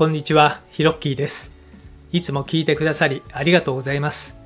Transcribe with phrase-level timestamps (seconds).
[0.00, 1.54] こんにちは、ヒロッキーです。
[2.10, 4.38] いつも聞いてくださりありがとうございます。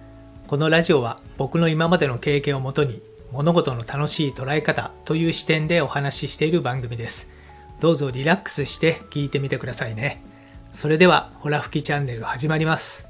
[0.49, 7.31] このラジオは僕の今までの経験をもとに物事の楽しい捉え方という視点でお話ししている番組です。
[7.79, 10.25] どうぞリラックスして聞いてみてくださいね。
[10.73, 13.07] それでは、ホラ吹きチャンネル始まります。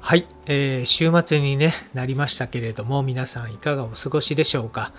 [0.00, 4.92] はい、えー週末に、ね、なりましたけれども、皆さんいかがお過ごしでしょうか。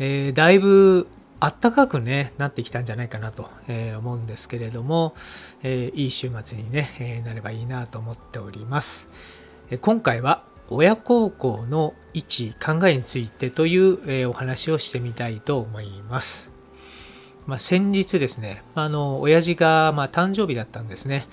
[0.00, 1.06] えーだいぶ
[1.40, 5.14] 暖かく、ね、なってきたんじゃないかなと、え思うんですけれども、
[5.62, 9.10] えいい週末に、ねえなればいいなと思っております。
[9.70, 16.56] え今回は親孝行の位置、考えについてという、えお話をしてみたいと思います。
[17.46, 21.28] まあ、先日ですね、あの、親父が、ま、誕生日だったんですね。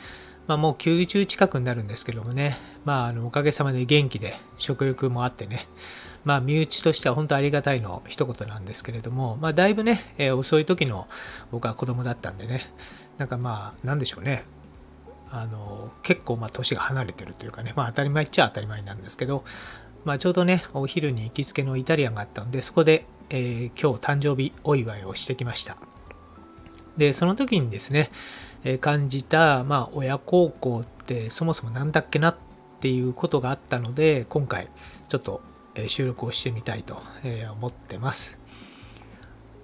[0.46, 5.68] まあ、もう90近くになるんですけどもね、まあ、あの、おかげさまで元気で、食欲もあってね、
[6.26, 11.08] まあ、身内としては本当ありがたいの一言なんですけれども、まあ、だいぶね、えー遅い時の
[11.52, 12.72] 僕は子供だったんでね、
[13.18, 14.46] なんかまあ、なんでしょうね、
[15.32, 19.44] あの、結構まあ、年が離れてるというかね、まあ、当たり前っちゃ当たり前なんですけど、
[20.06, 25.78] まあ、ちょうどね、お昼に行きつけのイタリアンがあったんで、そこで、えー今日誕生日お祝いをしてきました。
[26.98, 28.12] で、その時にですね、
[28.64, 32.36] えー感じた、まあ、親孝行ってそもそもなんだっけなっ
[32.80, 34.70] ていうことがあったので、今回
[35.10, 35.42] ちょっと
[35.88, 37.02] 収録をしてみたいと
[37.54, 38.40] 思ってます。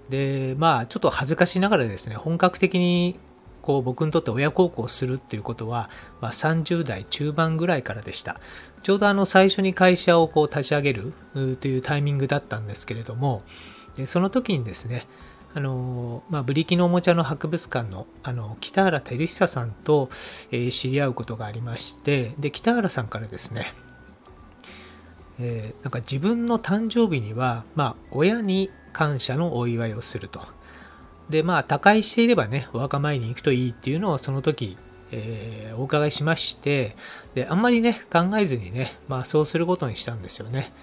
[0.10, 3.20] で、まあ、ちょっと恥ずかしながらですね、本格的に
[3.62, 5.90] こう僕にとって親孝行するっていうことは、
[6.22, 8.40] まあ、30代中盤ぐらいからでした。
[8.82, 11.14] ちょうどあの最初に会社をこう立ち上げる
[11.60, 13.44] というタイミングだったんですけれども、
[13.96, 15.08] でその時にですね、
[15.54, 20.10] あのまあ、ブリキのおもちゃの博物館のあの北原照久さんと、
[20.52, 23.74] え知り合うことがありましてで北原さんからですね、
[25.40, 30.42] えーなんか自分の誕生日には、まあ、親に感謝のお祝いをすると。
[31.30, 34.78] でまあ他界していればねお墓参りに行くといいっていうのをその時、
[35.12, 36.96] えーお伺いしまして
[37.36, 40.74] であんまりね考えずにね、まあ、そうすることにしたんですよね。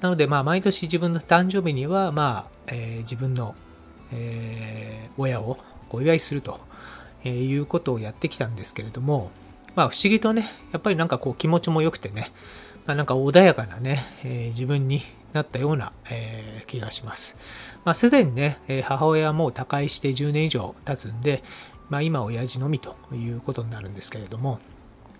[0.00, 3.54] なのでまあ毎年自分の誕生日にはまあ、えー自分の
[4.12, 5.58] え親を
[5.90, 6.60] お祝いすると
[7.24, 9.30] いうことをやってきたんですけれども、
[9.74, 12.32] まあ不思議とね、やっぱりなんかこう気持ちも良くてね、
[12.86, 15.02] まあ、なんか穏やかなね、えー自分に
[15.32, 17.36] なったような、えー気がします。
[17.84, 21.42] まあすでにね、えー母親はもう他界して10年以上経つんで、
[21.88, 24.60] まあ今親父のみということになるんですけれども、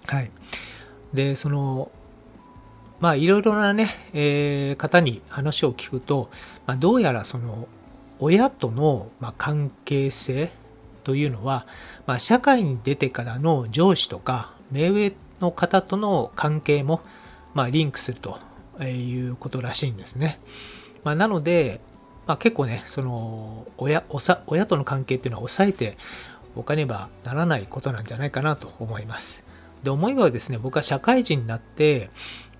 [0.06, 0.30] はい。
[1.12, 1.90] で、その、
[3.00, 6.30] まあいろいろなね、えー方に話を聞くと、
[6.66, 7.66] まあ、どうやらその
[8.18, 10.50] 親との、まあ、関係性
[11.04, 11.66] というのは、
[12.06, 17.00] まあ、社会に出てからの上司とか目上の方との関係も、
[17.56, 18.38] まあ、リンクすると
[18.84, 20.38] いうことらしいんですね。
[21.04, 21.80] まあ、なので、
[22.26, 24.04] まあ、結構ねその親
[24.46, 25.96] 親との関係っていうのは抑えて
[26.54, 29.42] おかねばならないことなんじゃないかなと思います。
[29.82, 32.10] で思えばですね僕は社会人になって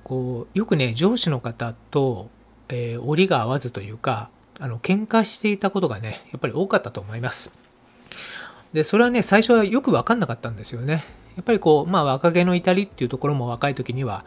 [0.03, 2.31] こうよくね上司の方と、
[2.71, 7.53] えー折りが合わずというかあの喧嘩していたことがねやっぱり多かったと思います
[8.73, 11.05] でそれはね最初はよく分かんなかったんですよね
[11.37, 14.25] やっぱりこうまあ若気の至りっていうところも若い時には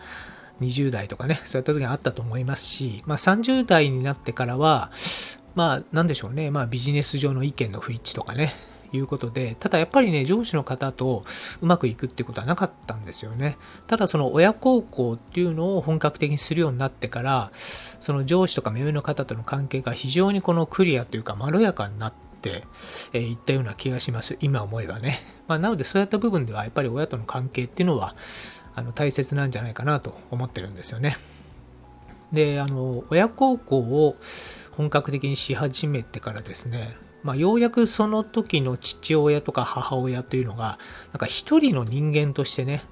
[0.62, 4.92] 20代とかねそういった時にあったと思いますし、まあ、30代になってからは
[5.56, 6.52] まあなんでしょうね。
[6.52, 8.54] まあビジネス上の意見の不一致とかね
[8.92, 11.24] いうことでただやっぱりね上司の方と
[11.62, 13.58] うまくいくってことはなかったんですよね。
[13.88, 22.64] ただその親孝行っていうのを本格的にするようになってからその上司とか目上の方との関係が非常にこのクリアというかまろやかになって
[23.14, 24.38] えーいったような気がします。
[24.40, 28.16] 今思えばね、まあ、なのでそういった部分ではやっぱり親との関係っていうのは
[28.80, 31.18] あの大切なんじゃないかなと思ってるんですよね。
[32.32, 34.16] であの親孝行を
[34.72, 40.80] 本格的にし始めてからですねまあ、ようやくその時の父親とか母親というのが
[41.12, 42.84] なんか一人の人間としてね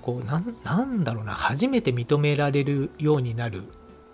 [0.00, 3.64] こうなんだろうな初めて認められるようになる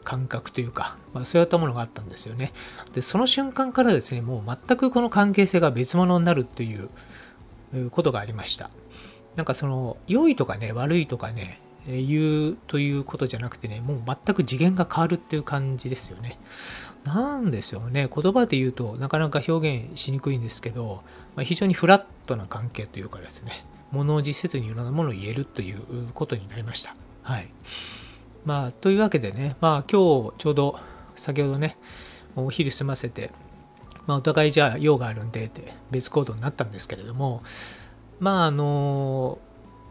[0.03, 2.53] 感覚というか、まあ、そういったものがあったんですよね。
[2.93, 6.91] でその瞬間からですねもう全くこの関係性が別物になるという
[7.91, 8.71] ことがありました。
[9.37, 16.39] なんかその良いとかね悪いとかね言うということじゃなくてねもう全く次元が変わるっていう感じですよね。
[17.05, 18.09] なんですよね。
[18.15, 21.03] 言葉で言うとなかなか表現しにくいんですけど、
[21.35, 25.81] まあ、非常にフラットな関係というかですね物を実せずにいろんなものを言えるという
[26.15, 26.95] ことになりました。
[27.23, 27.49] はい。
[28.45, 30.79] まあというわけでねまあ今日ちょうど
[31.17, 31.77] 先ほどね
[32.37, 33.31] お昼済ませて、
[34.07, 37.43] まあ、お互いじゃあ用があるんでって別行動になったんですけれども
[38.23, 39.39] まああの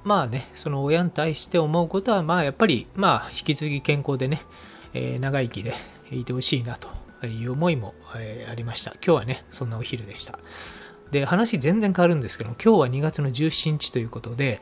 [0.06, 4.42] まあねその親に対して思うことはまあやっぱりまあ引き続き健康でね、
[4.94, 5.74] えー長生きで
[6.12, 8.92] いてほしいなという思いも、えーありました。
[8.94, 10.40] 今日はねそんなお昼でした。
[11.12, 14.62] で、話全然変わるんですけど、今日は2月の17日ということで、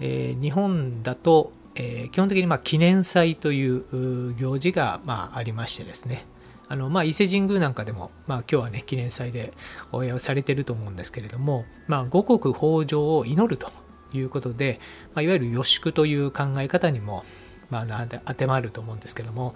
[0.00, 6.26] えー、日本だと、え、基本的にま記念祭という行事がまあありましてですね、
[6.70, 9.54] あのまあ、伊勢神宮なんかでも、まあ、今日はね、記念祭で
[9.90, 13.72] お祝いされてると思うんですけれども、まあ、五穀豊穣を祈ると
[14.12, 14.78] いうことで、
[15.14, 17.24] まあ、いわゆる予祝という考え方にも、
[17.70, 19.54] まあ、当てはると思うんですけども、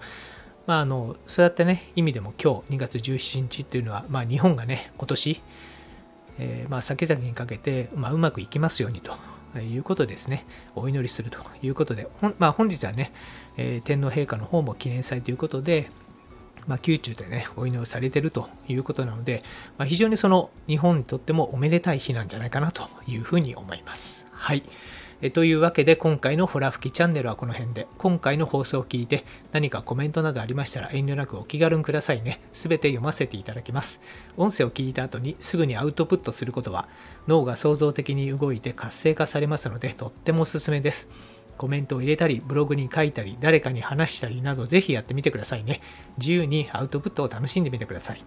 [0.65, 5.41] まあ、あのそうやってね意味でも今日2月17日っていうのは、まあ、日本がね今年、
[6.39, 9.13] えー、まあ先々にかけて、まあ、うまくいきますようにと
[9.59, 10.47] いうことですね。
[10.75, 12.07] お祈りするということで、
[12.39, 13.13] まあ、本日はね、
[13.55, 15.89] えー、天皇陛下の方も記念祭ということで、
[16.67, 19.43] まあ、宮中でねお祈りをされてるということなので、
[19.77, 24.25] まあ、非常にその日本にとってもおめでたい日なんじゃないかなというふうに思います。
[24.31, 24.63] はい。
[25.25, 29.23] えというわけで今回のホラ吹きチャンネルはこの辺で今回の放送を聞いて
[29.53, 34.01] 何かコメントなどありましたら遠慮なくお気軽にくださいねすべて読ませていただきます
[34.35, 36.89] 音声を聞いた後にすぐにアウトプットすることは
[37.29, 41.07] 脳が創造的に動いて活性化されますのでとってもおすすめです
[41.57, 45.81] コメントを入れたり、ブログに書いたり、誰かに話したりなど、ぜひやってみてくださいね。
[46.17, 48.23] 自由にアウトプットを楽しんでみてください。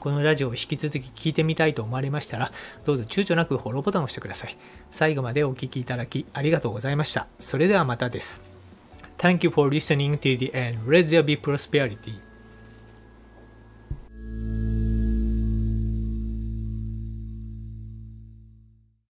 [0.00, 2.52] このラジオを引き続き聞いてみたいと思われましたら、
[2.84, 4.56] どうぞ躊躇なくフォローボタンを押してください。
[4.90, 7.26] 最後までお聴きいただきありがとうございました。
[7.40, 8.42] それではまたです。
[9.16, 10.84] Thank you for listening to the end.
[10.86, 12.23] Let there be prosperity.